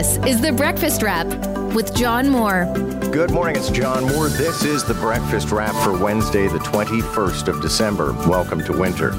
[0.00, 1.26] This is The Breakfast Wrap
[1.74, 2.89] with John Moore.
[3.12, 4.28] Good morning, it's John Moore.
[4.28, 8.12] This is the breakfast wrap for Wednesday, the 21st of December.
[8.28, 9.10] Welcome to winter.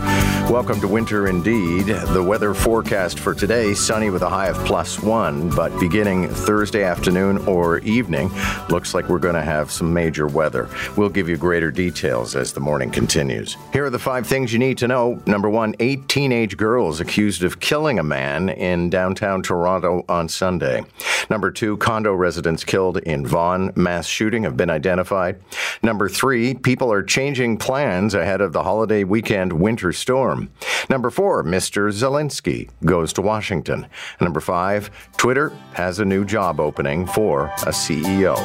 [0.50, 1.88] Welcome to winter indeed.
[1.88, 6.84] The weather forecast for today sunny with a high of plus one, but beginning Thursday
[6.84, 8.32] afternoon or evening,
[8.70, 10.70] looks like we're going to have some major weather.
[10.96, 13.58] We'll give you greater details as the morning continues.
[13.74, 15.22] Here are the five things you need to know.
[15.26, 20.86] Number one, eight teenage girls accused of killing a man in downtown Toronto on Sunday.
[21.30, 25.42] Number two, condo residents killed in Vaughan mass shooting have been identified.
[25.84, 30.52] Number three, people are changing plans ahead of the holiday weekend winter storm.
[30.90, 31.92] Number four, Mr.
[31.92, 33.88] Zelensky goes to Washington.
[34.20, 38.36] Number five, Twitter has a new job opening for a CEO.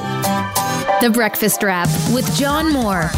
[1.01, 3.11] The Breakfast Wrap with John Moore.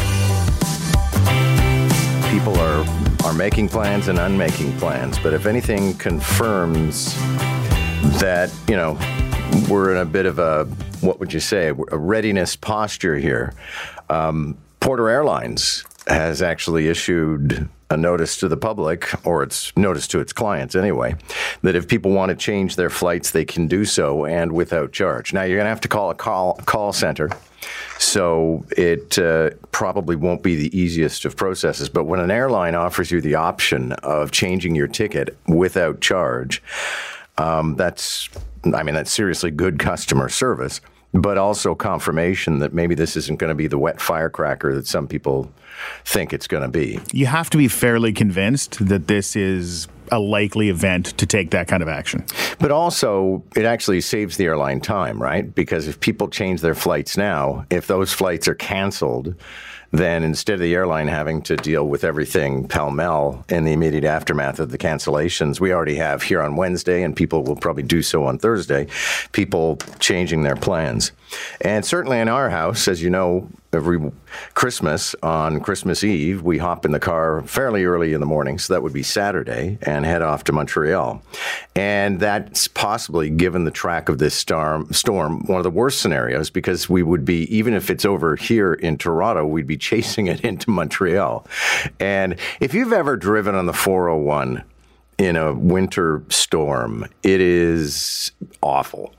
[2.29, 2.85] People are
[3.25, 7.15] are making plans and unmaking plans, but if anything confirms
[8.19, 8.97] that, you know,
[9.69, 10.65] we're in a bit of a
[11.01, 13.53] what would you say a readiness posture here.
[14.09, 20.19] Um, Porter Airlines has actually issued a notice to the public, or it's notice to
[20.19, 21.15] its clients anyway,
[21.63, 25.33] that if people want to change their flights, they can do so and without charge.
[25.33, 27.29] Now you're going to have to call a call call center.
[27.97, 31.89] So it uh, probably won't be the easiest of processes.
[31.89, 36.63] But when an airline offers you the option of changing your ticket without charge,
[37.37, 38.29] um, that's
[38.73, 40.81] I mean, that's seriously good customer service,
[41.13, 45.07] but also confirmation that maybe this isn't going to be the wet firecracker that some
[45.07, 45.51] people
[46.05, 46.99] think it's going to be.
[47.11, 51.67] You have to be fairly convinced that this is a likely event to take that
[51.67, 52.25] kind of action.
[52.59, 55.53] But also, it actually saves the airline time, right?
[55.53, 59.35] Because if people change their flights now, if those flights are canceled,
[59.91, 64.03] then instead of the airline having to deal with everything pell mell in the immediate
[64.03, 68.01] aftermath of the cancellations, we already have here on Wednesday, and people will probably do
[68.01, 68.87] so on Thursday,
[69.31, 71.11] people changing their plans.
[71.61, 74.11] And certainly in our house, as you know, every
[74.53, 78.73] Christmas on Christmas Eve, we hop in the car fairly early in the morning, so
[78.73, 81.21] that would be Saturday, and head off to Montreal.
[81.75, 86.49] And that's possibly, given the track of this storm, storm, one of the worst scenarios
[86.49, 90.41] because we would be, even if it's over here in Toronto, we'd be chasing it
[90.41, 91.45] into Montreal.
[91.99, 94.63] And if you've ever driven on the 401
[95.17, 98.31] in a winter storm, it is
[98.63, 99.13] awful.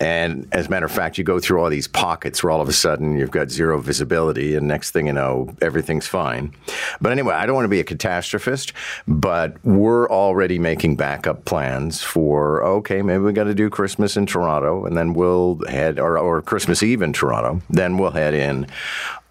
[0.00, 2.68] And as a matter of fact, you go through all these pockets where all of
[2.68, 6.52] a sudden you've got zero visibility, and next thing you know, everything's fine.
[7.00, 8.72] But anyway, I don't want to be a catastrophist,
[9.06, 14.26] but we're already making backup plans for okay, maybe we got to do Christmas in
[14.26, 18.66] Toronto, and then we'll head, or, or Christmas Eve in Toronto, then we'll head in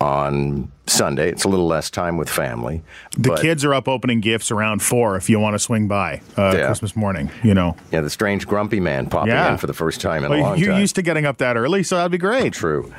[0.03, 1.29] on Sunday.
[1.29, 2.83] It's a little less time with family.
[3.17, 6.53] The kids are up opening gifts around four if you want to swing by uh,
[6.55, 6.65] yeah.
[6.65, 7.77] Christmas morning, you know.
[7.89, 9.53] Yeah, the strange grumpy man popping yeah.
[9.53, 10.73] in for the first time in well, a long you're time.
[10.73, 12.51] You're used to getting up that early, so that'd be great.
[12.51, 12.93] True.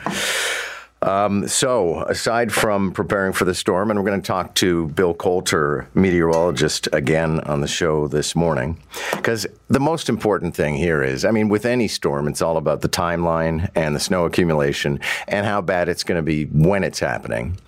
[1.05, 5.13] Um, so, aside from preparing for the storm, and we're going to talk to Bill
[5.13, 8.79] Coulter, meteorologist, again on the show this morning,
[9.13, 12.81] because the most important thing here is I mean, with any storm, it's all about
[12.81, 14.99] the timeline and the snow accumulation
[15.29, 17.59] and how bad it's going to be when it's happening.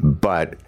[0.00, 0.58] But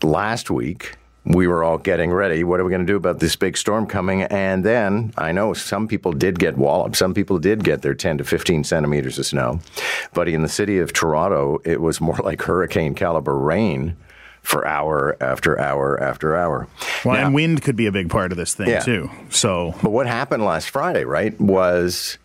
[0.00, 2.44] last week, we were all getting ready.
[2.44, 4.22] What are we going to do about this big storm coming?
[4.22, 6.96] And then I know some people did get walloped.
[6.96, 9.60] Some people did get their 10 to 15 centimeters of snow.
[10.12, 13.96] But in the city of Toronto, it was more like hurricane caliber rain
[14.42, 16.68] for hour after hour after hour.
[17.04, 18.80] Well, now, and wind could be a big part of this thing yeah.
[18.80, 19.10] too.
[19.30, 22.18] So, but what happened last Friday, right, was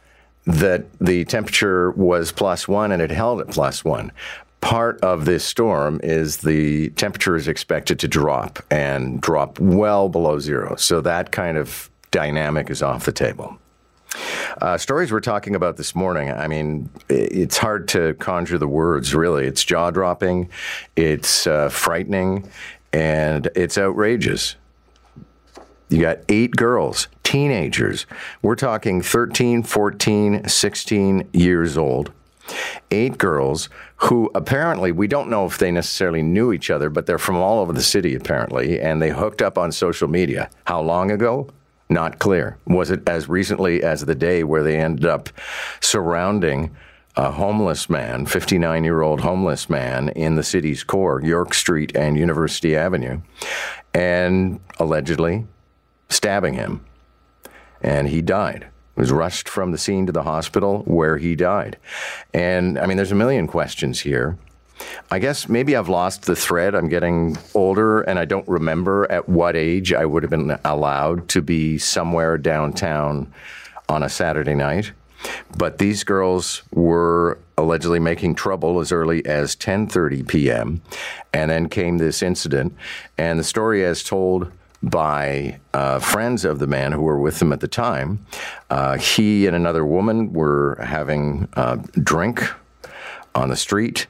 [0.45, 4.11] that the temperature was plus one and it held at plus one
[4.61, 10.39] part of this storm is the temperature is expected to drop and drop well below
[10.39, 10.75] zero.
[10.75, 13.57] So that kind of dynamic is off the table.
[14.61, 19.13] Uh, stories we're talking about this morning, I mean, it's hard to conjure the words,
[19.13, 19.45] really.
[19.45, 20.49] It's jaw dropping,
[20.95, 22.49] it's uh, frightening,
[22.91, 24.55] and it's outrageous.
[25.89, 28.05] You got eight girls, teenagers.
[28.41, 32.11] We're talking 13, 14, 16 years old
[32.91, 37.17] eight girls who apparently we don't know if they necessarily knew each other, but they're
[37.17, 40.49] from all over the city apparently, and they hooked up on social media.
[40.65, 41.49] How long ago?
[41.89, 42.57] Not clear.
[42.67, 45.29] Was it as recently as the day where they ended up
[45.81, 46.75] surrounding
[47.15, 52.17] a homeless man, 59 year old homeless man in the city's core, York Street and
[52.17, 53.21] University Avenue,
[53.93, 55.47] and allegedly
[56.09, 56.85] stabbing him?
[57.81, 58.67] And he died
[58.99, 61.77] was rushed from the scene to the hospital where he died.
[62.33, 64.37] And I mean, there's a million questions here.
[65.09, 66.75] I guess maybe I've lost the thread.
[66.75, 71.29] I'm getting older and I don't remember at what age I would have been allowed
[71.29, 73.31] to be somewhere downtown
[73.87, 74.91] on a Saturday night.
[75.57, 80.81] But these girls were allegedly making trouble as early as 10:30 p.m.
[81.33, 82.73] and then came this incident
[83.17, 87.51] and the story as told by uh, friends of the man who were with him
[87.51, 88.25] at the time.
[88.69, 92.43] Uh, he and another woman were having a drink
[93.35, 94.07] on the street,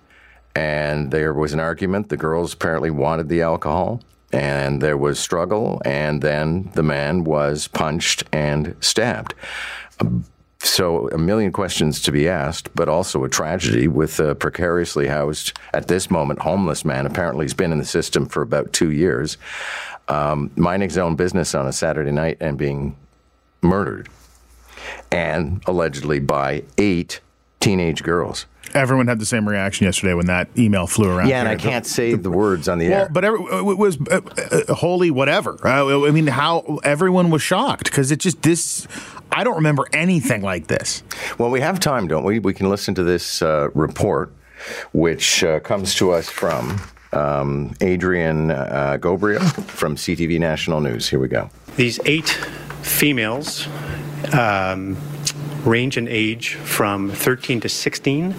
[0.56, 2.10] and there was an argument.
[2.10, 4.02] The girls apparently wanted the alcohol,
[4.32, 9.34] and there was struggle, and then the man was punched and stabbed.
[10.62, 15.58] So, a million questions to be asked, but also a tragedy with a precariously housed,
[15.74, 17.06] at this moment, homeless man.
[17.06, 19.38] Apparently, he's been in the system for about two years,
[20.10, 22.96] um, minding his own business on a Saturday night and being
[23.62, 24.10] murdered,
[25.12, 27.22] and allegedly by eight
[27.60, 28.46] teenage girls.
[28.76, 31.28] Everyone had the same reaction yesterday when that email flew around.
[31.30, 31.50] Yeah, and.
[31.50, 33.10] I can't say the words on the Well, air.
[33.12, 34.22] but every, it was uh,
[34.70, 35.58] uh, holy whatever.
[35.66, 38.88] Uh, I mean, how everyone was shocked because it just this.
[39.32, 41.02] I don't remember anything like this.
[41.40, 42.38] Well, we have time, don't we?
[42.40, 44.32] We can listen to this uh, report,
[44.92, 46.80] which uh, comes to us from
[47.12, 51.10] um, Adrian uh, Ghobrial from CTV National News.
[51.10, 51.50] Here we go.
[51.76, 52.30] These eight
[52.82, 53.68] females
[54.34, 54.98] um,
[55.64, 58.34] range in age from 13 to 16,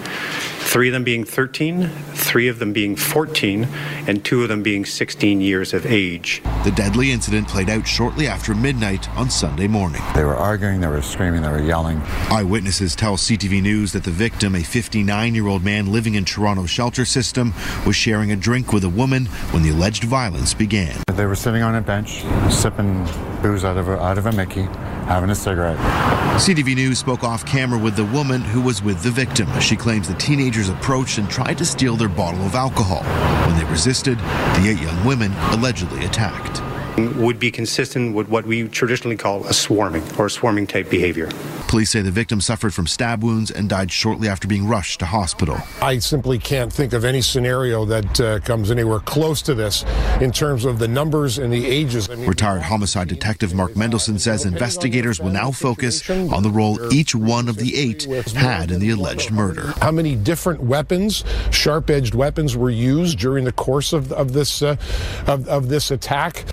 [0.70, 3.64] three of them being 13, three of them being 14,
[4.06, 6.40] and two of them being 16 years of age.
[6.62, 10.00] The deadly incident played out shortly after midnight on Sunday morning.
[10.14, 12.00] They were arguing, they were screaming, they were yelling.
[12.31, 16.70] Eyewitnesses tell CTV News that the victim, a 59 year old man living in Toronto's
[16.70, 17.52] shelter system,
[17.84, 20.96] was sharing a drink with a woman when the alleged violence began.
[21.12, 23.08] They were sitting on a bench, sipping
[23.43, 24.62] booze out of a, out of a Mickey,
[25.06, 25.78] having a cigarette.
[26.40, 29.49] CTV News spoke off camera with the woman who was with the victim.
[29.61, 30.14] She claims the
[30.60, 33.02] teenagers approached and tried to steal their bottle of alcohol.
[33.46, 36.60] When they resisted, the eight young women allegedly attacked.
[37.16, 41.30] Would be consistent with what we traditionally call a swarming or swarming type behavior.
[41.70, 45.06] Police say the victim suffered from stab wounds and died shortly after being rushed to
[45.06, 45.56] hospital.
[45.81, 49.84] I simply can't think of any scenario that uh, comes anywhere close to this
[50.20, 52.11] in terms of the numbers and the ages.
[52.11, 56.93] I mean, Retired homicide detective Mark Mendelson says investigators will now focus on the role
[56.93, 58.02] each one of the eight
[58.34, 59.73] had in the alleged murder.
[59.81, 64.75] How many different weapons, sharp-edged weapons, were used during the course of, of this uh,
[65.28, 66.46] of, of this attack?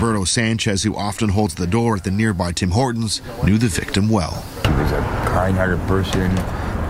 [0.00, 4.08] Roberto Sanchez, who often holds the door at the nearby Tim Hortons, knew the victim
[4.08, 4.42] well.
[4.64, 6.30] He was a kind-hearted person.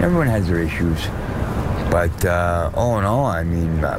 [0.00, 1.08] Everyone has their issues,
[1.90, 3.98] but uh, all in all, I mean, uh,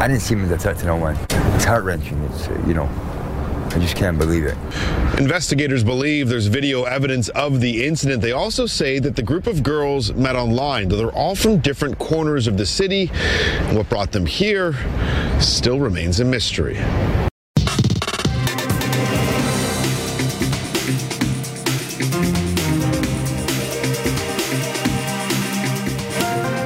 [0.00, 1.16] I didn't see him as a threat to no one.
[1.54, 2.20] It's heart wrenching.
[2.24, 2.88] It's uh, you know,
[3.70, 4.56] I just can't believe it.
[5.20, 8.20] Investigators believe there's video evidence of the incident.
[8.20, 12.00] They also say that the group of girls met online, though they're all from different
[12.00, 13.12] corners of the city.
[13.12, 14.74] And what brought them here
[15.40, 16.78] still remains a mystery.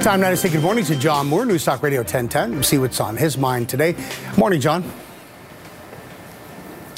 [0.07, 2.63] Time now to say good morning to John Moore, News Talk Radio 1010.
[2.63, 3.97] See what's on his mind today.
[4.39, 4.89] Morning, John.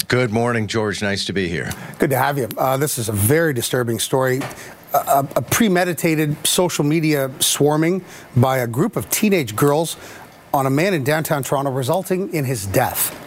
[0.09, 1.01] Good morning, George.
[1.01, 1.71] Nice to be here.
[1.99, 2.51] Good to have you.
[2.59, 4.43] Uh, this is a very disturbing story.
[4.93, 8.05] A, a premeditated social media swarming
[8.37, 9.97] by a group of teenage girls
[10.53, 13.19] on a man in downtown Toronto, resulting in his death.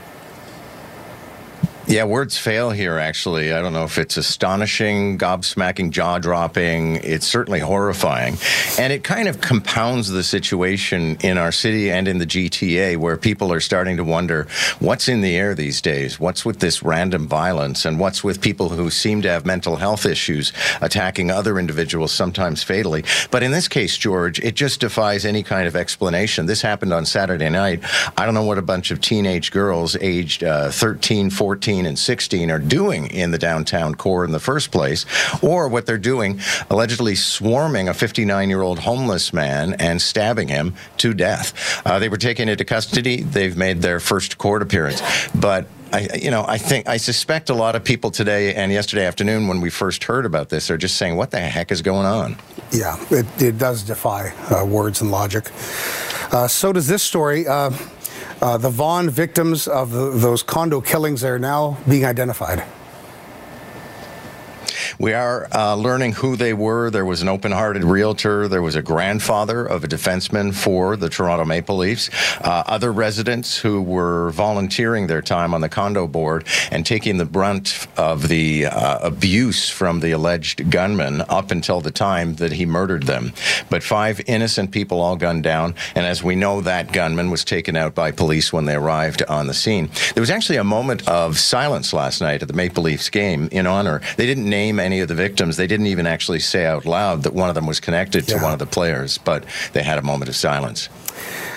[1.91, 3.51] Yeah, words fail here, actually.
[3.51, 6.95] I don't know if it's astonishing, gobsmacking, jaw dropping.
[7.03, 8.37] It's certainly horrifying.
[8.79, 13.17] And it kind of compounds the situation in our city and in the GTA where
[13.17, 14.47] people are starting to wonder
[14.79, 16.17] what's in the air these days?
[16.17, 17.83] What's with this random violence?
[17.83, 22.63] And what's with people who seem to have mental health issues attacking other individuals, sometimes
[22.63, 23.03] fatally?
[23.31, 26.45] But in this case, George, it just defies any kind of explanation.
[26.45, 27.81] This happened on Saturday night.
[28.17, 32.49] I don't know what a bunch of teenage girls aged uh, 13, 14, and 16
[32.51, 35.05] are doing in the downtown core in the first place,
[35.41, 40.73] or what they're doing, allegedly swarming a 59 year old homeless man and stabbing him
[40.97, 41.81] to death.
[41.85, 43.21] Uh, they were taken into custody.
[43.21, 45.01] They've made their first court appearance.
[45.35, 49.05] But I, you know, I think I suspect a lot of people today and yesterday
[49.05, 52.05] afternoon, when we first heard about this, are just saying, "What the heck is going
[52.05, 52.37] on?"
[52.71, 55.51] Yeah, it, it does defy uh, words and logic.
[56.31, 57.45] Uh, so does this story.
[57.45, 57.71] Uh,
[58.41, 62.63] uh, the Vaughan victims of the, those condo killings are now being identified.
[65.01, 66.91] We are uh, learning who they were.
[66.91, 68.47] There was an open hearted realtor.
[68.47, 72.11] There was a grandfather of a defenseman for the Toronto Maple Leafs.
[72.39, 77.25] Uh, other residents who were volunteering their time on the condo board and taking the
[77.25, 82.67] brunt of the uh, abuse from the alleged gunman up until the time that he
[82.67, 83.33] murdered them.
[83.71, 85.73] But five innocent people all gunned down.
[85.95, 89.47] And as we know, that gunman was taken out by police when they arrived on
[89.47, 89.89] the scene.
[90.13, 93.65] There was actually a moment of silence last night at the Maple Leafs game in
[93.65, 94.01] honor.
[94.17, 95.55] They didn't name any any of the victims.
[95.55, 98.43] They didn't even actually say out loud that one of them was connected to Yeah.
[98.43, 100.89] one of the players, but they had a moment of silence.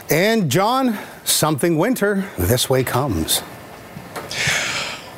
[0.09, 3.43] And John, something winter this way comes.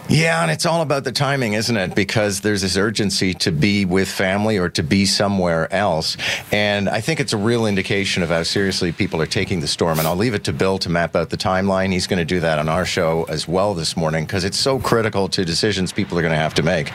[0.09, 1.97] Yeah, and it's all about the timing, isn't it?
[1.97, 6.17] Because there's this urgency to be with family or to be somewhere else.
[6.53, 9.99] And I think it's a real indication of how seriously people are taking the storm.
[9.99, 11.91] And I'll leave it to Bill to map out the timeline.
[11.91, 14.79] He's going to do that on our show as well this morning because it's so
[14.79, 16.93] critical to decisions people are going to have to make.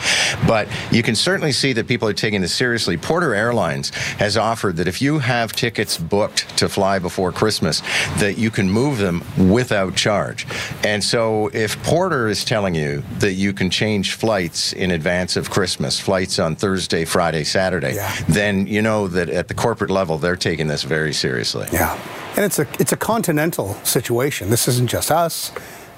[0.48, 2.96] But you can certainly see that people are taking this seriously.
[2.96, 7.82] Porter Airlines has offered that if you have tickets booked to fly before Christmas,
[8.20, 10.48] that you can move them without charge.
[10.86, 15.50] And so if Porter is telling you that you can change flights in advance of
[15.50, 18.14] Christmas, flights on Thursday, Friday, Saturday, yeah.
[18.28, 21.68] then you know that at the corporate level they're taking this very seriously.
[21.72, 21.98] Yeah.
[22.36, 24.50] And it's a it's a continental situation.
[24.50, 25.52] This isn't just us.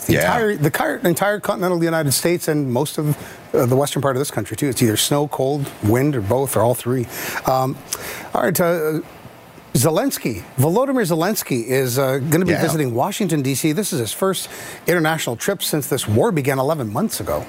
[0.08, 0.22] The Yeah.
[0.22, 3.16] entire the entire, entire continental United States and most of
[3.54, 4.68] uh, the western part of this country too.
[4.68, 7.08] It's either snow, cold, wind, or both, or all three.
[7.46, 7.78] Um,
[8.34, 8.60] all right.
[8.60, 9.00] Uh,
[9.74, 12.62] Zelensky, Volodymyr Zelensky, is uh, going to be Yeah.
[12.62, 13.72] visiting Washington, D.C.
[13.72, 14.48] This is his first
[14.86, 17.44] international trip since this war began 11 months ago.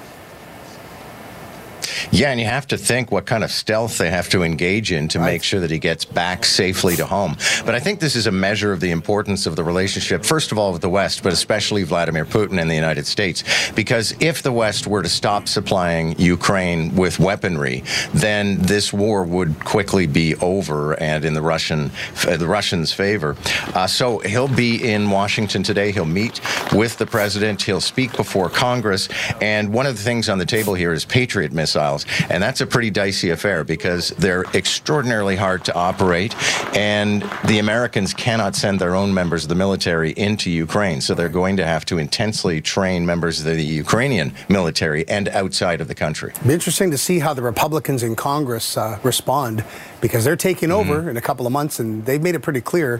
[2.11, 5.07] Yeah, and you have to think what kind of stealth they have to engage in
[5.09, 7.35] to make sure that he gets back safely to home.
[7.65, 10.57] But I think this is a measure of the importance of the relationship, first of
[10.57, 13.43] all, with the West, but especially Vladimir Putin and the United States.
[13.71, 17.83] Because if the West were to stop supplying Ukraine with weaponry,
[18.13, 21.91] then this war would quickly be over and in the Russian,
[22.27, 23.35] uh, the Russians' favor.
[23.73, 25.91] Uh, so he'll be in Washington today.
[25.91, 26.41] He'll meet
[26.73, 27.61] with the president.
[27.61, 29.09] He'll speak before Congress.
[29.41, 31.94] And one of the things on the table here is Patriot missiles.
[32.29, 36.35] And that's a pretty dicey affair because they're extraordinarily hard to operate.
[36.75, 41.01] And the Americans cannot send their own members of the military into Ukraine.
[41.01, 45.81] So they're going to have to intensely train members of the Ukrainian military and outside
[45.81, 46.33] of the country.
[46.45, 49.63] Be interesting to see how the Republicans in Congress uh, respond
[50.01, 52.99] because they're taking over in a couple of months, and they've made it pretty clear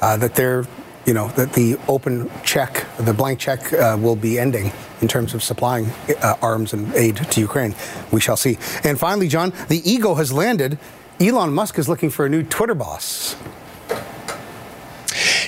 [0.00, 0.66] uh, that they're,
[1.06, 5.34] you know, that the open check, the blank check, uh, will be ending in terms
[5.34, 5.86] of supplying
[6.22, 7.74] uh, arms and aid to Ukraine.
[8.10, 8.58] We shall see.
[8.84, 10.78] And finally, John, the ego has landed.
[11.20, 13.36] Elon Musk is looking for a new Twitter boss.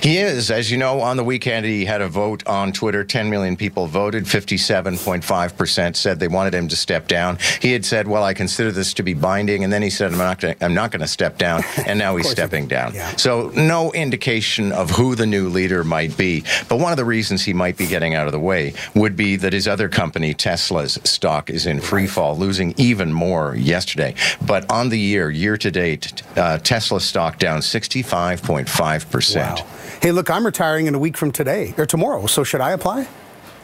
[0.07, 0.53] He is.
[0.53, 3.03] As you know, on the weekend, he had a vote on Twitter.
[3.03, 4.23] 10 million people voted.
[4.23, 7.39] 57.5% said they wanted him to step down.
[7.61, 9.65] He had said, Well, I consider this to be binding.
[9.65, 11.65] And then he said, I'm not going I'm not going to step down.
[11.87, 12.95] And now he's stepping down.
[13.17, 16.43] So, no indication of who the new leader might be.
[16.69, 19.37] But one of the reasons he might be getting out of the way would be
[19.37, 24.15] that his other company, Tesla's stock, is in free fall, losing even more yesterday.
[24.45, 29.65] But on the year, year to date, uh, Tesla stock down 65.5%.
[30.03, 33.09] Hey, look, I'm retiring in a week from today or tomorrow, so should I apply?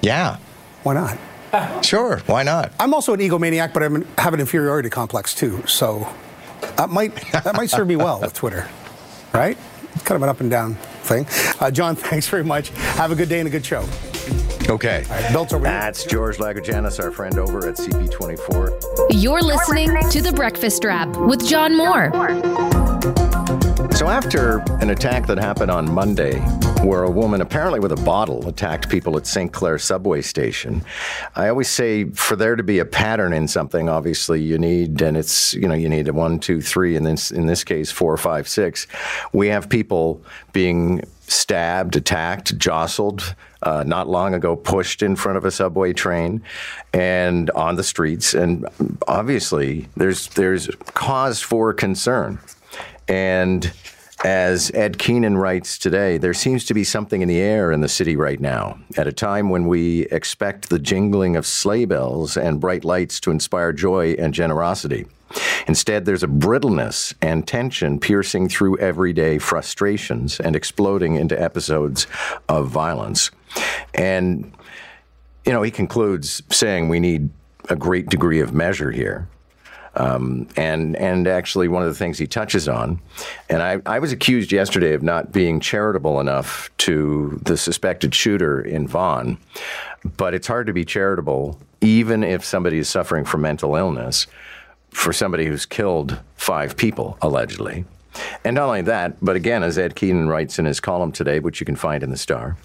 [0.01, 0.39] Yeah.
[0.83, 1.19] Why not?
[1.85, 2.73] Sure, why not?
[2.81, 5.63] I'm also an egomaniac, but I have an inferiority complex too.
[5.67, 6.09] So
[6.77, 8.67] that might that might serve me well with Twitter,
[9.35, 9.59] right?
[10.05, 11.27] Kind of an up and down thing.
[11.61, 12.71] Uh, John, thanks very much.
[12.97, 13.87] Have a good day and a good show.
[14.71, 15.05] Okay.
[15.31, 15.63] Belts over.
[15.65, 19.11] That's George Lagogianes, our friend over at CP24.
[19.11, 22.11] You're listening to The Breakfast Wrap with John Moore.
[23.93, 26.41] So, after an attack that happened on Monday,
[26.83, 29.53] where a woman, apparently with a bottle, attacked people at St.
[29.53, 30.85] Clair subway station,
[31.37, 35.17] I always say for there to be a pattern in something, obviously you need, and
[35.17, 38.17] it's, you know, you need a one, two, three, and this, in this case, four,
[38.17, 38.87] five, six.
[39.33, 45.45] We have people being stabbed, attacked, jostled, uh, not long ago pushed in front of
[45.45, 46.43] a subway train
[46.93, 48.35] and on the streets.
[48.35, 48.67] And
[49.07, 52.39] obviously, there's, there's cause for concern.
[53.09, 53.73] And
[54.25, 57.89] as Ed Keenan writes today, there seems to be something in the air in the
[57.89, 62.61] city right now, at a time when we expect the jingling of sleigh bells and
[62.61, 65.07] bright lights to inspire joy and generosity.
[65.67, 72.07] Instead, there's a brittleness and tension piercing through everyday frustrations and exploding into episodes
[72.49, 73.31] of violence.
[73.95, 74.53] And,
[75.45, 77.31] you know, he concludes saying we need
[77.69, 79.29] a great degree of measure here.
[79.95, 83.01] Um, and and actually, one of the things he touches on,
[83.51, 88.61] and I, I was accused yesterday of not being charitable enough to the suspected shooter
[88.61, 89.37] in Vaughan,
[90.17, 94.27] but it's hard to be charitable even if somebody is suffering from mental illness
[94.91, 97.85] for somebody who's killed five people allegedly.
[98.45, 101.61] And not only that, but again, as Ed Keenan writes in his column today, which
[101.61, 102.57] you can find in the Star,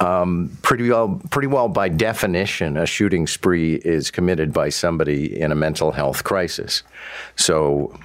[0.00, 5.50] um, pretty well, pretty well by definition, a shooting spree is committed by somebody in
[5.50, 6.82] a mental health crisis.
[7.36, 7.98] So,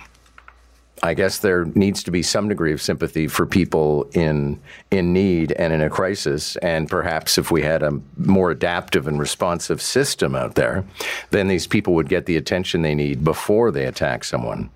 [1.03, 4.59] I guess there needs to be some degree of sympathy for people in
[4.89, 6.55] in need and in a crisis.
[6.57, 10.85] And perhaps if we had a more adaptive and responsive system out there,
[11.31, 14.69] then these people would get the attention they need before they attack someone.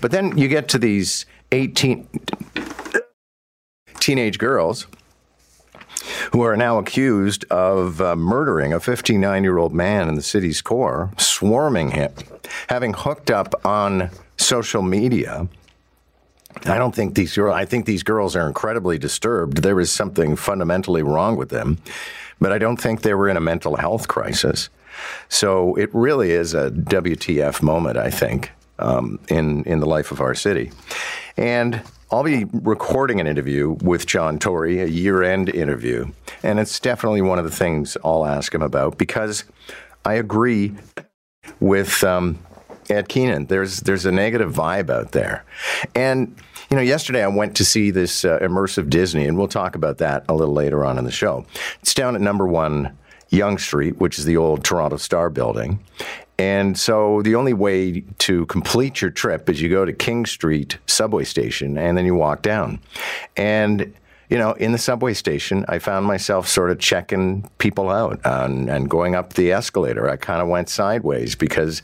[0.00, 2.08] But then you get to these 18
[3.98, 4.86] teenage girls
[6.34, 10.60] who are now accused of uh, murdering a 59 year old man in the city's
[10.60, 12.12] core, swarming him,
[12.68, 15.46] having hooked up on social media.
[16.64, 19.58] I don't think these girls, I think these girls are incredibly disturbed.
[19.58, 21.78] There is something fundamentally wrong with them,
[22.40, 24.70] but I don't think they were in a mental health crisis.
[25.28, 30.20] So it really is a WTF moment, I think, um, in, in the life of
[30.20, 30.70] our city.
[31.36, 36.12] And I'll be recording an interview with John Tory, a year end interview.
[36.42, 39.44] And it's definitely one of the things I'll ask him about because
[40.04, 40.74] I agree
[41.60, 42.38] with um,
[42.88, 43.46] Ed Keenan.
[43.46, 45.44] There's, there's a negative vibe out there.
[45.94, 46.36] And,
[46.70, 49.98] you know, yesterday I went to see this uh, immersive Disney, and we'll talk about
[49.98, 51.46] that a little later on in the show.
[51.80, 52.96] It's down at number one
[53.30, 55.80] Yonge Street, which is the old Toronto Star building.
[56.38, 60.78] And so the only way to complete your trip is you go to King Street
[60.86, 62.80] subway station and then you walk down.
[63.36, 63.94] And
[64.30, 68.70] you know, in the subway station, I found myself sort of checking people out and,
[68.70, 70.08] and going up the escalator.
[70.08, 71.82] I kind of went sideways because,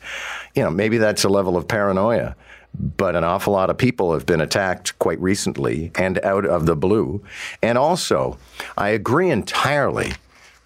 [0.55, 2.35] you know, maybe that's a level of paranoia.
[2.73, 6.77] But an awful lot of people have been attacked quite recently and out of the
[6.77, 7.23] blue.
[7.63, 8.39] And also,
[8.77, 10.13] I agree entirely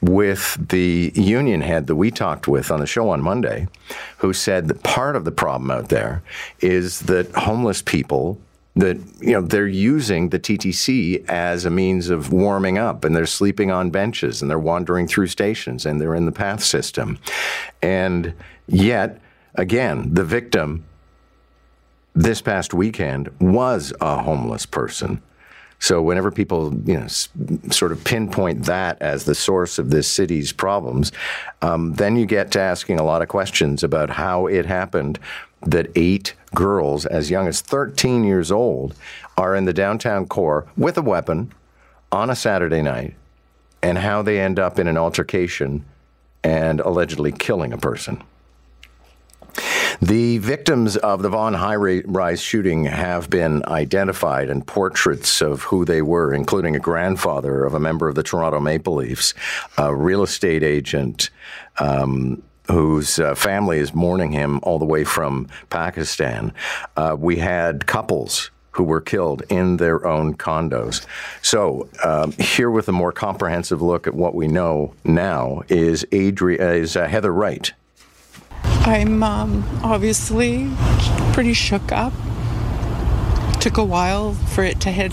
[0.09, 3.67] with the union head that we talked with on the show on Monday,
[4.19, 6.23] who said that part of the problem out there
[6.61, 8.39] is that homeless people
[8.77, 13.25] that you know they're using the TTC as a means of warming up and they're
[13.25, 17.19] sleeping on benches and they're wandering through stations and they're in the path system.
[17.81, 18.35] And
[18.67, 19.21] yet
[19.55, 20.85] again the victim
[22.15, 25.23] this past weekend was a homeless person
[25.85, 27.29] so whenever people, you know, s-
[27.71, 31.13] sort of pinpoint that as the source of this city's problems,
[31.61, 35.19] um, then you get to asking a lot of questions about how it happened
[35.67, 38.95] that eight girls, as young as 13 years old,
[39.37, 41.53] are in the downtown core with a weapon
[42.11, 43.15] on a Saturday night,
[43.83, 45.85] and how they end up in an altercation
[46.43, 48.23] and allegedly killing a person.
[50.05, 55.87] The victims of the Vaughan High Rise shooting have been identified, and portraits of who
[55.87, 59.33] they were, including a grandfather of a member of the Toronto Maple Leafs,
[59.79, 61.31] a real estate agent.
[61.79, 66.51] Um, whose uh, family is mourning him all the way from Pakistan.
[66.97, 71.05] Uh, we had couples who were killed in their own condos.
[71.43, 76.59] So, um, here with a more comprehensive look at what we know now is Adri-
[76.59, 77.73] uh, is Heather Wright.
[78.87, 80.71] I'm um, obviously
[81.33, 82.13] pretty shook up.
[83.61, 85.13] Took a while for it to hit.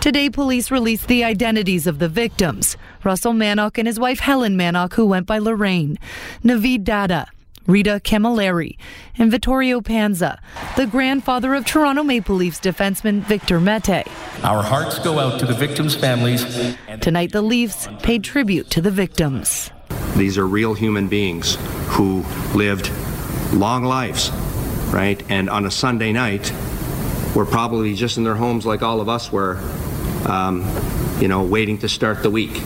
[0.00, 4.94] Today, police released the identities of the victims Russell Manock and his wife Helen Manock,
[4.94, 5.98] who went by Lorraine,
[6.42, 7.26] Naveed Dada,
[7.66, 8.76] Rita Camilleri,
[9.16, 10.40] and Vittorio Panza,
[10.76, 14.06] the grandfather of Toronto Maple Leafs defenseman Victor Mete.
[14.42, 16.76] Our hearts go out to the victims' families.
[17.00, 19.70] Tonight, the Leafs paid tribute to the victims.
[20.16, 21.56] These are real human beings
[21.88, 22.24] who
[22.54, 22.90] lived
[23.52, 24.30] long lives,
[24.92, 25.22] right?
[25.28, 26.52] And on a Sunday night,
[27.34, 29.58] were probably just in their homes like all of us were,
[30.26, 30.64] um,
[31.20, 32.62] you know, waiting to start the week.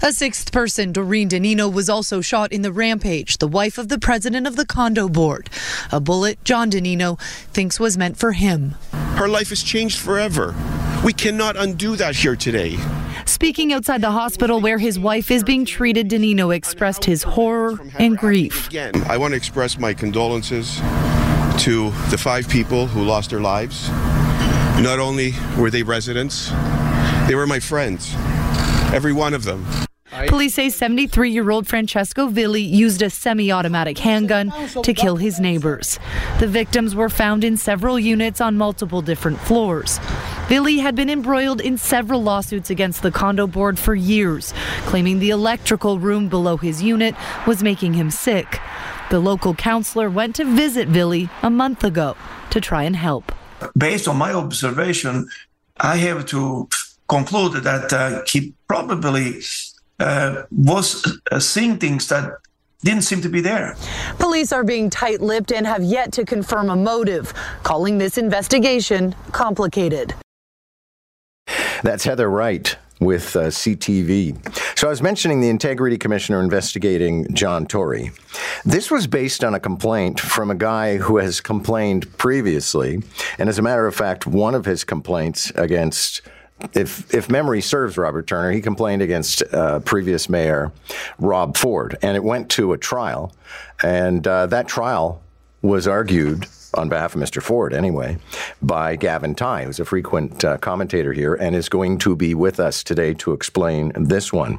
[0.00, 3.88] A sixth person, Doreen Di Nino, was also shot in the rampage, the wife of
[3.88, 5.50] the president of the condo board.
[5.90, 7.16] A bullet John Di Nino
[7.52, 8.76] thinks was meant for him.
[9.16, 10.54] Her life has changed forever.
[11.04, 12.76] We cannot undo that here today.
[13.24, 17.78] Speaking outside the hospital where his wife is being treated, Di Nino expressed his horror
[17.98, 18.66] and grief.
[18.66, 20.76] Again, I want to express my condolences
[21.60, 23.88] to the five people who lost their lives.
[24.80, 26.50] Not only were they residents,
[27.28, 28.12] they were my friends.
[28.92, 29.66] Every one of them.
[30.26, 35.38] Police say 73 year old Francesco Villi used a semi automatic handgun to kill his
[35.38, 36.00] neighbors.
[36.40, 40.00] The victims were found in several units on multiple different floors.
[40.48, 44.54] Villi had been embroiled in several lawsuits against the condo board for years,
[44.86, 47.14] claiming the electrical room below his unit
[47.46, 48.58] was making him sick.
[49.10, 52.16] The local counselor went to visit Villi a month ago
[52.48, 53.30] to try and help.
[53.76, 55.28] Based on my observation,
[55.76, 56.66] I have to
[57.10, 59.42] conclude that uh, he probably
[60.00, 62.32] uh, was uh, seeing things that
[62.82, 63.76] didn't seem to be there.
[64.18, 67.34] Police are being tight lipped and have yet to confirm a motive,
[67.64, 70.14] calling this investigation complicated.
[71.82, 74.78] That's Heather Wright with uh, CTV.
[74.78, 78.10] So I was mentioning the integrity commissioner investigating John Tory.
[78.64, 83.02] This was based on a complaint from a guy who has complained previously,
[83.38, 86.22] and as a matter of fact, one of his complaints against
[86.74, 90.72] if if memory serves Robert Turner, he complained against uh, previous mayor
[91.20, 93.32] Rob Ford, and it went to a trial,
[93.82, 95.22] and uh, that trial
[95.62, 97.42] was argued on behalf of Mr.
[97.42, 98.18] Ford, anyway,
[98.60, 102.60] by Gavin Tighe, who's a frequent uh, commentator here and is going to be with
[102.60, 104.58] us today to explain this one.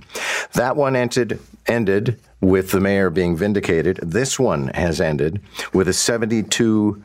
[0.54, 4.00] That one ended ended with the mayor being vindicated.
[4.02, 5.41] This one has ended
[5.74, 7.04] with a 72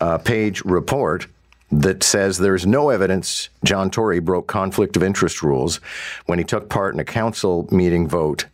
[0.00, 1.26] uh, page report
[1.72, 5.76] that says there's no evidence John Tory broke conflict of interest rules
[6.26, 8.46] when he took part in a council meeting vote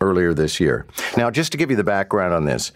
[0.00, 0.86] earlier this year.
[1.16, 2.72] Now, just to give you the background on this,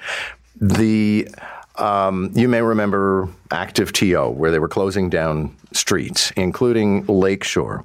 [0.60, 1.28] the
[1.76, 7.84] um, you may remember Active TO, where they were closing down streets, including Lakeshore,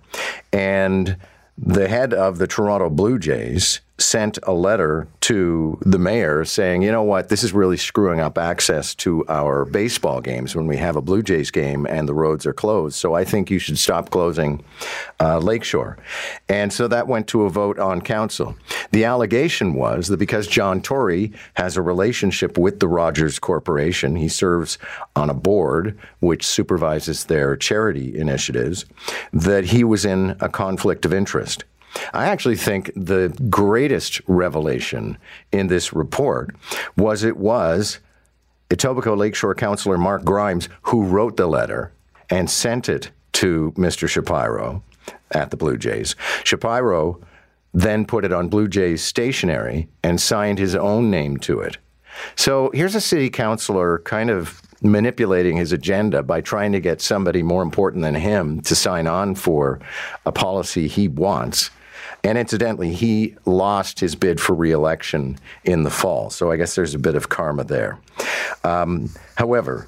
[0.52, 1.18] and
[1.58, 6.92] the head of the Toronto Blue Jays sent a letter to the mayor saying, you
[6.92, 10.96] know what, this is really screwing up access to our baseball games when we have
[10.96, 12.96] a Blue Jays game and the roads are closed.
[12.96, 14.64] So I think you should stop closing
[15.20, 15.98] uh, Lakeshore.
[16.48, 18.56] And so that went to a vote on council.
[18.92, 24.30] The allegation was that because John Tory has a relationship with the Rogers Corporation, he
[24.30, 24.78] serves
[25.16, 28.86] on a board which supervises their charity initiatives,
[29.34, 31.64] that he was in a conflict of interest.
[32.14, 35.18] I actually think the greatest revelation
[35.52, 36.56] in this report
[36.96, 38.00] was it was
[38.70, 41.94] Etobicoke Lakeshore Councillor Mark Grimes who wrote the letter
[42.30, 44.08] and sent it to Mr.
[44.08, 44.84] Shapiro
[45.32, 46.16] at the Blue Jays.
[46.44, 47.22] Shapiro
[47.74, 51.78] then put it on Blue Jays stationery and signed his own name to it.
[52.36, 57.44] So here's a city councilor kind of manipulating his agenda by trying to get somebody
[57.44, 59.80] more important than him to sign on for
[60.26, 61.70] a policy he wants.
[62.28, 66.30] And incidentally, he lost his bid for reelection in the fall.
[66.30, 67.98] So I guess there's a bit of karma there.
[68.66, 69.88] Um, however,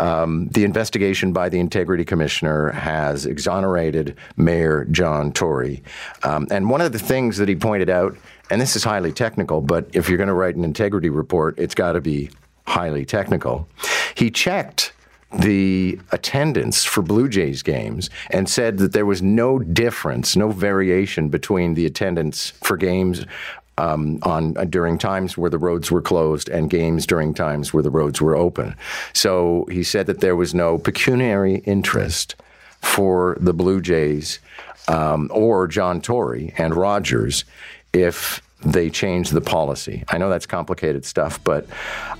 [0.00, 5.84] um, the investigation by the Integrity Commissioner has exonerated Mayor John Tory.
[6.24, 8.16] Um, and one of the things that he pointed out,
[8.50, 11.74] and this is highly technical, but if you're going to write an integrity report, it's
[11.76, 12.30] got to be
[12.66, 13.68] highly technical.
[14.16, 14.92] He checked
[15.32, 21.28] the attendance for Blue Jays games and said that there was no difference, no variation
[21.28, 23.26] between the attendance for games
[23.76, 27.82] um, on uh, during times where the roads were closed and games during times where
[27.82, 28.74] the roads were open.
[29.12, 32.34] So he said that there was no pecuniary interest
[32.80, 34.40] for the Blue Jays
[34.88, 37.44] um, or John Tory and Rogers
[37.92, 40.04] if they change the policy.
[40.08, 41.66] I know that's complicated stuff, but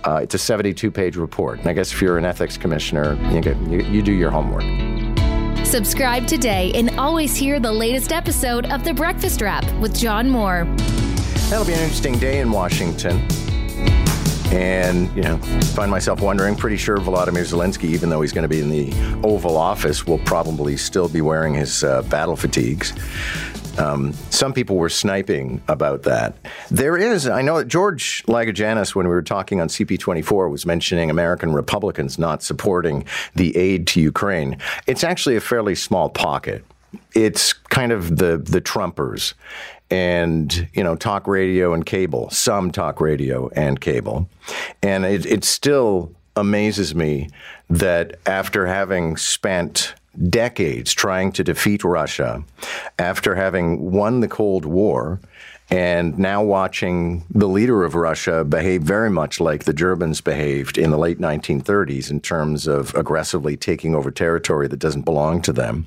[0.05, 1.59] uh, it's a 72 page report.
[1.59, 4.65] And I guess if you're an ethics commissioner, you, get, you, you do your homework.
[5.67, 10.65] Subscribe today and always hear the latest episode of The Breakfast Wrap with John Moore.
[11.51, 13.27] That'll be an interesting day in Washington.
[14.51, 15.37] And, you know,
[15.75, 18.95] find myself wondering, pretty sure Volodymyr Zelensky, even though he's going to be in the
[19.23, 22.95] Oval Office, will probably still be wearing his uh, battle fatigues.
[23.79, 26.37] Um, some people were sniping about that.
[26.71, 31.11] There is, I know that George Lagogianes, when we were talking on CP24, was mentioning
[31.11, 34.59] American Republicans not supporting the aid to Ukraine.
[34.87, 36.65] It's actually a fairly small pocket.
[37.15, 39.35] It's kind of the the Trumpers
[39.91, 44.29] and you know talk radio and cable, some talk radio and cable,
[44.83, 47.29] and it, it still amazes me
[47.69, 49.95] that after having spent
[50.29, 52.43] decades trying to defeat Russia,
[52.99, 55.21] after having won the Cold War,
[55.71, 60.91] and now watching the leader of Russia behave very much like the Germans behaved in
[60.91, 65.87] the late 1930s in terms of aggressively taking over territory that doesn't belong to them,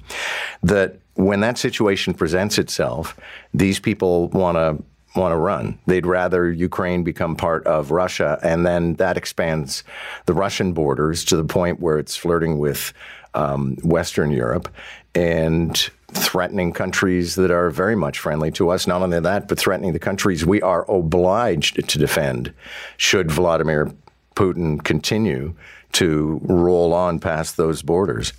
[0.61, 3.19] that when that situation presents itself,
[3.53, 5.77] these people want to want to run.
[5.87, 9.83] They'd rather Ukraine become part of Russia, and then that expands
[10.25, 12.93] the Russian borders to the point where it's flirting with
[13.33, 14.69] um, Western Europe
[15.15, 18.85] and threatening countries that are very much friendly to us.
[18.87, 22.53] Not only that, but threatening the countries we are obliged to defend
[22.97, 23.91] should Vladimir
[24.35, 25.53] Putin continue
[25.93, 28.33] to roll on past those borders.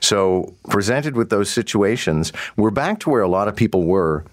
[0.00, 4.24] So, presented with those situations, we're back to where a lot of people were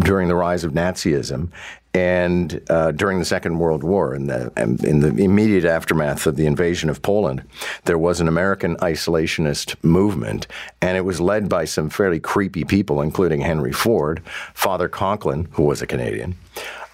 [0.00, 1.50] during the rise of Nazism
[1.92, 6.46] and uh, during the Second World War, in the, in the immediate aftermath of the
[6.46, 7.42] invasion of Poland,
[7.84, 10.46] there was an American isolationist movement,
[10.80, 14.22] and it was led by some fairly creepy people, including Henry Ford,
[14.54, 16.36] Father Coughlin, who was a Canadian,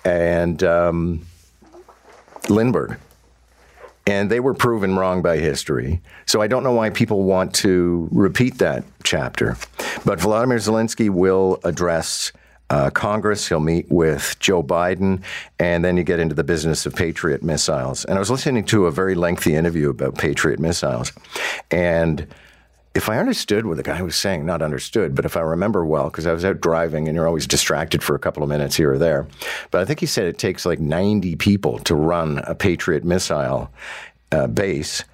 [0.05, 1.27] and um,
[2.49, 2.99] Lindbergh.
[4.07, 6.01] And they were proven wrong by history.
[6.27, 9.57] So I don't know why people want to repeat that chapter.
[10.05, 12.31] But Vladimir Zelensky will address
[12.71, 13.49] uh, Congress.
[13.49, 15.23] He'll meet with Joe Biden,
[15.59, 18.05] and then you get into the business of Patriot missiles.
[18.05, 21.13] And I was listening to a very lengthy interview about Patriot missiles,
[21.71, 22.27] and
[22.97, 26.05] if I understood what the guy was saying, not understood, but if I remember well,
[26.05, 28.93] because I was out driving and you're always distracted for a couple of minutes here
[28.93, 29.27] or there,
[29.71, 33.71] but I think he said it takes like 90 people to run a Patriot missile
[34.33, 35.05] uh, base.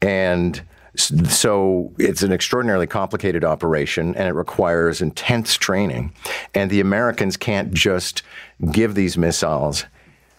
[0.00, 0.62] And
[0.98, 6.12] so it's an extraordinarily complicated operation and it requires intense training.
[6.54, 8.22] And the Americans can't just
[8.72, 9.84] give these missiles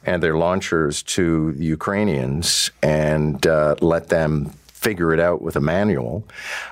[0.05, 5.61] and their launchers to the Ukrainians and uh, let them figure it out with a
[5.61, 6.25] manual.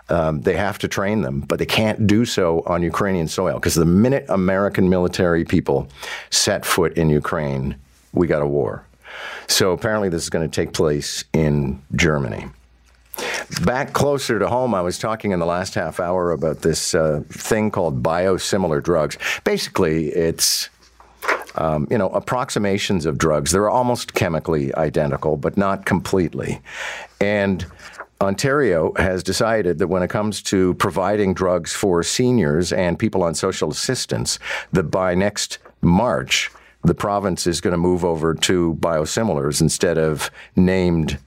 [0.09, 3.75] Um, they have to train them, but they can't do so on Ukrainian soil because
[3.75, 5.89] the minute American military people
[6.29, 7.75] set foot in Ukraine,
[8.13, 8.85] we got a war.
[9.47, 12.47] So apparently, this is going to take place in Germany.
[13.63, 17.23] Back closer to home, I was talking in the last half hour about this uh,
[17.29, 19.17] thing called biosimilar drugs.
[19.43, 20.69] Basically, it's
[21.55, 23.51] um, you know, approximations of drugs.
[23.51, 26.61] They're almost chemically identical, but not completely.
[27.19, 27.65] And
[28.21, 33.35] Ontario has decided that when it comes to providing drugs for seniors and people on
[33.35, 34.39] social assistance,
[34.71, 36.51] that by next March,
[36.83, 41.19] the province is going to move over to biosimilars instead of named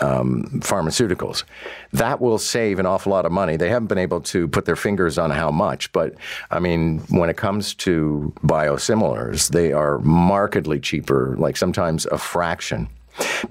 [0.00, 1.44] um, pharmaceuticals.
[1.92, 3.56] That will save an awful lot of money.
[3.56, 6.14] They haven't been able to put their fingers on how much, but
[6.50, 12.88] I mean, when it comes to biosimilars, they are markedly cheaper, like sometimes a fraction.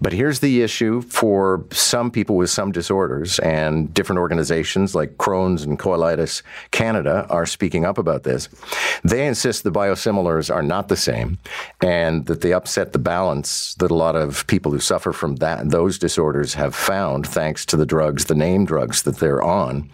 [0.01, 5.63] But here's the issue for some people with some disorders, and different organizations like Crohn's
[5.63, 8.49] and Colitis Canada are speaking up about this.
[9.03, 11.37] They insist the biosimilars are not the same,
[11.81, 15.69] and that they upset the balance that a lot of people who suffer from that
[15.69, 19.89] those disorders have found, thanks to the drugs, the name drugs that they're on,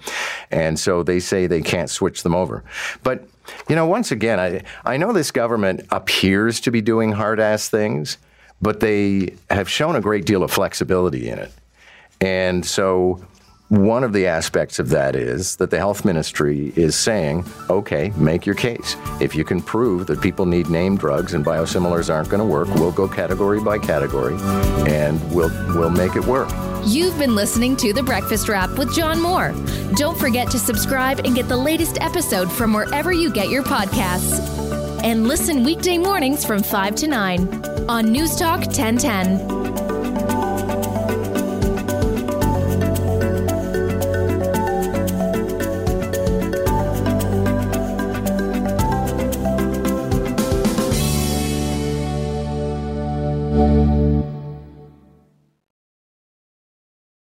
[0.51, 2.63] and so they say they can't switch them over.
[3.03, 3.27] But
[3.69, 7.69] you know, once again, I I know this government appears to be doing hard ass
[7.69, 8.17] things
[8.63, 11.51] but they have shown a great deal of flexibility in it.
[12.21, 13.21] And so
[13.67, 18.45] one of the aspects of that is that the health ministry is saying, okay, make
[18.45, 18.95] your case.
[19.19, 22.69] If you can prove that people need name drugs and biosimilars aren't going to work,
[22.75, 24.35] we'll go category by category
[24.87, 26.49] and we'll we'll make it work.
[26.85, 29.53] You've been listening to The Breakfast Wrap with John Moore.
[29.95, 34.62] Don't forget to subscribe and get the latest episode from wherever you get your podcasts.
[35.03, 39.92] And listen weekday mornings from 5 to 9 on News Talk 1010.